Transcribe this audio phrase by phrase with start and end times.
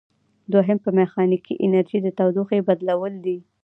[0.51, 3.37] دوهم په میخانیکي انرژي د تودوخې بدلول دي.